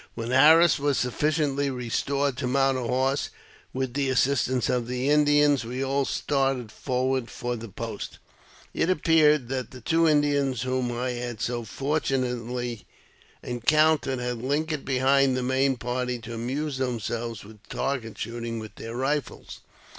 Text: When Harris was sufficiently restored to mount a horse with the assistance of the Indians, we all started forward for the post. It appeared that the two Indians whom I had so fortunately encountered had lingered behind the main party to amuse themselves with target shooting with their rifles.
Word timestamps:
When 0.15 0.31
Harris 0.31 0.79
was 0.79 0.97
sufficiently 0.97 1.69
restored 1.69 2.35
to 2.37 2.47
mount 2.47 2.75
a 2.75 2.81
horse 2.81 3.29
with 3.71 3.93
the 3.93 4.09
assistance 4.09 4.67
of 4.67 4.87
the 4.87 5.11
Indians, 5.11 5.63
we 5.63 5.85
all 5.85 6.05
started 6.05 6.71
forward 6.71 7.29
for 7.29 7.55
the 7.55 7.67
post. 7.69 8.17
It 8.73 8.89
appeared 8.89 9.47
that 9.49 9.69
the 9.69 9.79
two 9.79 10.07
Indians 10.07 10.63
whom 10.63 10.91
I 10.91 11.11
had 11.11 11.39
so 11.39 11.63
fortunately 11.63 12.87
encountered 13.43 14.17
had 14.17 14.41
lingered 14.41 14.85
behind 14.85 15.37
the 15.37 15.43
main 15.43 15.77
party 15.77 16.17
to 16.17 16.33
amuse 16.33 16.77
themselves 16.79 17.43
with 17.43 17.59
target 17.69 18.17
shooting 18.17 18.57
with 18.57 18.73
their 18.77 18.95
rifles. 18.95 19.59